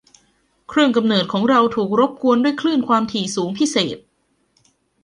[0.69, 3.97] เครื่องกำเนิดของเราถูกรบกวนด้วยคลื่นความถี่สูงพิเศษ